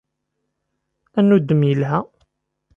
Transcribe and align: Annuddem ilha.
Annuddem 1.19 1.61
ilha. 1.71 1.97